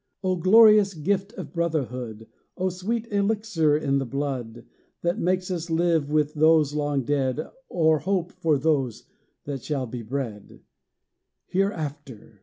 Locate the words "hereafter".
11.45-12.39